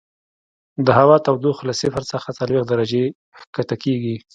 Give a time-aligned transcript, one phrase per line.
[0.85, 3.03] د هوا تودوخه له صفر څخه څلوېښت درجې
[3.39, 4.15] ښکته کیږي